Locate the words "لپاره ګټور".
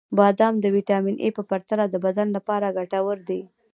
2.37-3.17